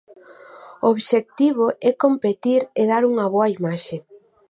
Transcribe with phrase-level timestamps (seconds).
[0.83, 3.97] O obxectivo é competir e dar unha boa imaxe.